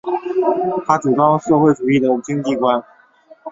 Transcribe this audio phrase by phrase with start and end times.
[0.83, 2.83] 他主张社会主义的经济观。